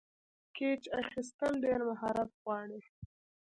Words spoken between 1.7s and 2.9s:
مهارت غواړي.